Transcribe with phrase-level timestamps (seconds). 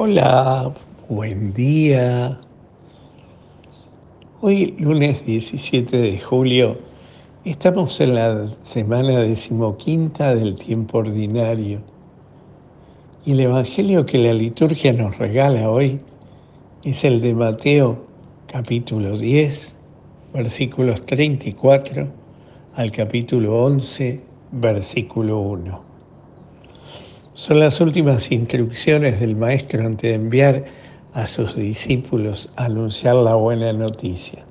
[0.00, 0.72] Hola,
[1.08, 2.38] buen día.
[4.40, 6.78] Hoy, lunes 17 de julio,
[7.44, 11.80] estamos en la semana decimoquinta del tiempo ordinario.
[13.26, 15.98] Y el Evangelio que la liturgia nos regala hoy
[16.84, 17.98] es el de Mateo
[18.46, 19.74] capítulo 10,
[20.32, 22.06] versículos 34
[22.76, 24.20] al capítulo 11,
[24.52, 25.87] versículo 1.
[27.38, 30.64] Son las últimas instrucciones del Maestro antes de enviar
[31.14, 34.44] a sus discípulos a anunciar la buena noticia.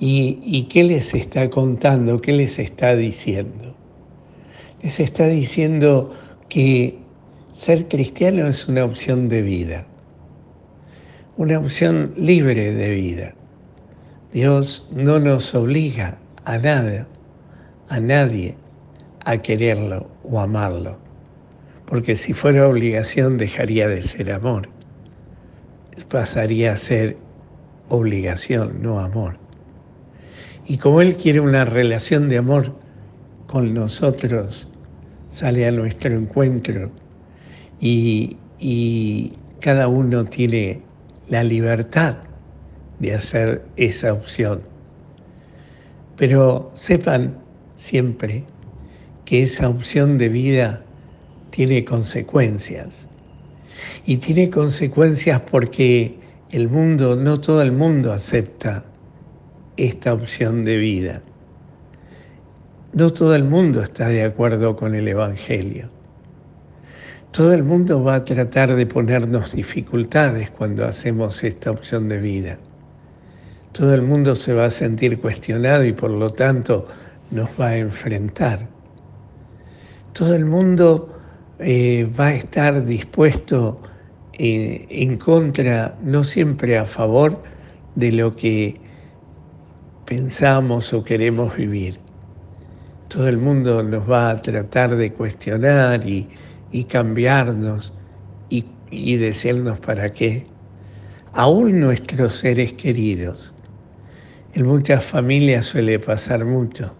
[0.00, 2.18] ¿Y, ¿Y, qué les está contando?
[2.18, 3.72] ¿Qué les está diciendo?
[4.82, 6.10] Les está diciendo
[6.48, 6.98] que
[7.52, 9.86] ser cristiano es una opción de vida,
[11.36, 13.34] una opción libre de vida.
[14.32, 17.06] Dios no nos obliga a nada,
[17.88, 18.56] a nadie,
[19.24, 21.03] a quererlo o amarlo
[21.86, 24.68] porque si fuera obligación dejaría de ser amor,
[26.08, 27.16] pasaría a ser
[27.88, 29.36] obligación, no amor.
[30.66, 32.74] Y como Él quiere una relación de amor
[33.46, 34.68] con nosotros,
[35.28, 36.90] sale a nuestro encuentro
[37.80, 40.80] y, y cada uno tiene
[41.28, 42.16] la libertad
[42.98, 44.62] de hacer esa opción.
[46.16, 47.36] Pero sepan
[47.76, 48.44] siempre
[49.24, 50.84] que esa opción de vida
[51.54, 53.06] tiene consecuencias.
[54.04, 56.18] Y tiene consecuencias porque
[56.50, 58.82] el mundo, no todo el mundo acepta
[59.76, 61.22] esta opción de vida.
[62.92, 65.90] No todo el mundo está de acuerdo con el Evangelio.
[67.30, 72.58] Todo el mundo va a tratar de ponernos dificultades cuando hacemos esta opción de vida.
[73.70, 76.88] Todo el mundo se va a sentir cuestionado y por lo tanto
[77.30, 78.66] nos va a enfrentar.
[80.12, 81.14] Todo el mundo
[81.58, 83.76] eh, va a estar dispuesto
[84.32, 87.40] eh, en contra, no siempre a favor
[87.94, 88.80] de lo que
[90.04, 91.94] pensamos o queremos vivir.
[93.08, 96.28] Todo el mundo nos va a tratar de cuestionar y,
[96.88, 97.92] cambiarnos
[98.50, 100.44] y, y decirnos para qué.
[101.32, 103.54] Aún nuestros seres queridos.
[104.54, 106.96] En muchas familias suele pasar mucho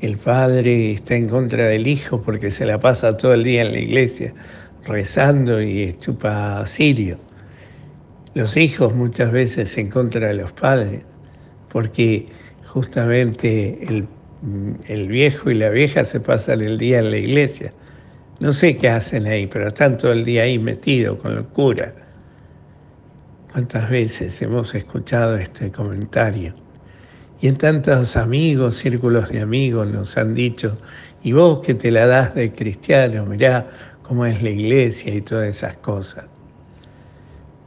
[0.00, 3.72] el padre está en contra del hijo porque se la pasa todo el día en
[3.72, 4.34] la iglesia
[4.86, 7.18] rezando y chupa sirio.
[8.34, 11.02] Los hijos muchas veces en contra de los padres
[11.70, 12.26] porque
[12.64, 14.06] justamente el,
[14.86, 17.72] el viejo y la vieja se pasan el día en la iglesia.
[18.40, 21.94] No sé qué hacen ahí, pero están todo el día ahí metidos con el cura.
[23.52, 26.63] ¿Cuántas veces hemos escuchado este comentario?
[27.40, 30.78] Y en tantos amigos, círculos de amigos nos han dicho,
[31.22, 33.68] y vos que te la das de cristiano, mirá
[34.02, 36.26] cómo es la iglesia y todas esas cosas.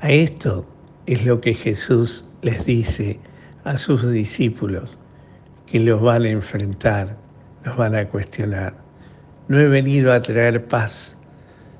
[0.00, 0.66] A esto
[1.06, 3.18] es lo que Jesús les dice
[3.64, 4.96] a sus discípulos,
[5.66, 7.16] que los van a enfrentar,
[7.64, 8.74] los van a cuestionar.
[9.48, 11.16] No he venido a traer paz,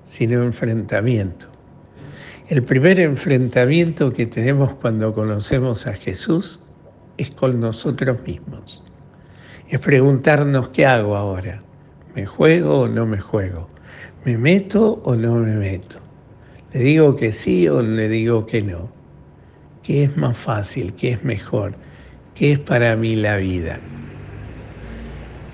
[0.04, 1.46] sino enfrentamiento.
[2.48, 6.60] El primer enfrentamiento que tenemos cuando conocemos a Jesús
[7.18, 8.82] es con nosotros mismos.
[9.68, 11.60] Es preguntarnos qué hago ahora.
[12.14, 13.68] ¿Me juego o no me juego?
[14.24, 15.98] ¿Me meto o no me meto?
[16.72, 18.90] ¿Le digo que sí o le digo que no?
[19.82, 20.94] ¿Qué es más fácil?
[20.94, 21.74] ¿Qué es mejor?
[22.34, 23.80] ¿Qué es para mí la vida?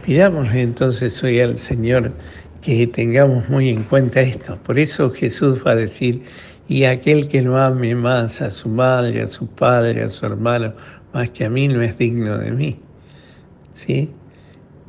[0.05, 2.12] Pidámosle entonces hoy al Señor
[2.61, 4.56] que tengamos muy en cuenta esto.
[4.62, 6.23] Por eso Jesús va a decir,
[6.69, 10.75] y aquel que no ame más a su madre, a su padre, a su hermano
[11.12, 12.78] más que a mí no es digno de mí.
[13.73, 14.11] ¿Sí?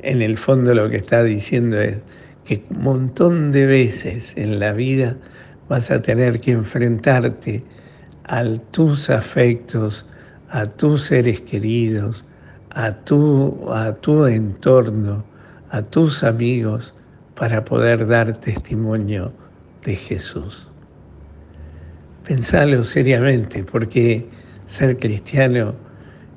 [0.00, 1.98] En el fondo lo que está diciendo es
[2.44, 5.16] que un montón de veces en la vida
[5.68, 7.64] vas a tener que enfrentarte
[8.24, 10.06] a tus afectos,
[10.50, 12.24] a tus seres queridos,
[12.70, 15.24] a tu, a tu entorno,
[15.70, 16.94] a tus amigos,
[17.34, 19.32] para poder dar testimonio
[19.84, 20.68] de Jesús.
[22.26, 24.26] Pensalo seriamente, porque
[24.64, 25.74] ser cristiano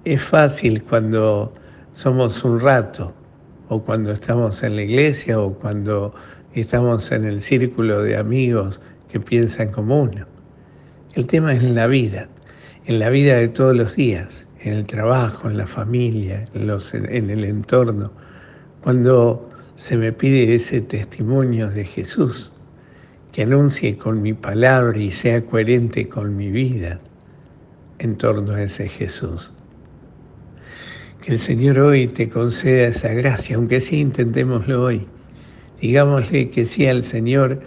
[0.03, 1.53] es fácil cuando
[1.93, 3.13] somos un rato,
[3.69, 6.13] o cuando estamos en la iglesia, o cuando
[6.53, 10.25] estamos en el círculo de amigos que piensan como uno.
[11.13, 12.27] El tema es en la vida,
[12.85, 16.69] en la vida de todos los días, en el trabajo, en la familia, en,
[17.15, 18.11] en el entorno.
[18.83, 22.51] Cuando se me pide ese testimonio de Jesús,
[23.37, 26.99] que anuncie con mi palabra y sea coherente con mi vida
[27.99, 29.51] en torno a ese Jesús.
[31.21, 35.05] Que el Señor hoy te conceda esa gracia, aunque sí intentémoslo hoy.
[35.79, 37.59] Digámosle que sí al Señor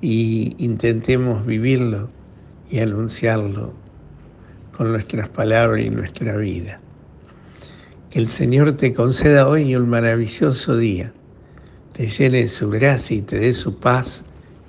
[0.00, 2.08] y intentemos vivirlo
[2.70, 3.74] y anunciarlo
[4.74, 6.80] con nuestras palabras y nuestra vida.
[8.08, 11.12] Que el Señor te conceda hoy un maravilloso día,
[11.92, 14.24] te llene su gracia y te dé su paz